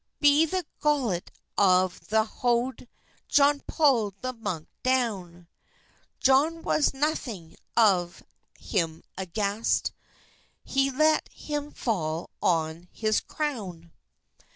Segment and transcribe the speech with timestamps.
[0.19, 1.27] Be the golett
[1.59, 2.89] of the hode
[3.29, 5.47] Johne pulled the munke downe;
[6.19, 8.23] Johne was nothynge of
[8.57, 9.91] hym agast,
[10.63, 13.91] He lete hym falle on his crowne.